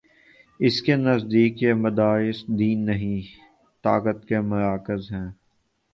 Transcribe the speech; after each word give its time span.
اس 0.59 0.81
کے 0.81 0.95
نزدیک 0.95 1.63
یہ 1.63 1.73
مدارس 1.73 2.43
دین 2.59 2.85
نہیں، 2.85 3.21
طاقت 3.83 4.27
کے 4.27 4.39
مراکز 4.39 5.11
ہیں۔ 5.11 5.29